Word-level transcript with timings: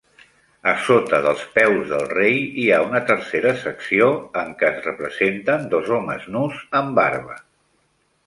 A 0.69 0.71
sota 0.85 1.17
dels 1.25 1.41
peus 1.57 1.83
del 1.89 2.07
rei 2.13 2.39
hi 2.61 2.63
ha 2.71 2.79
una 2.85 3.01
tercera 3.11 3.53
secció, 3.65 4.09
en 4.43 4.49
què 4.61 4.71
es 4.71 4.81
representen 4.87 5.67
dos 5.75 5.91
homes 5.99 6.25
nus 6.37 6.57
amb 6.81 6.99
barba. 7.01 7.37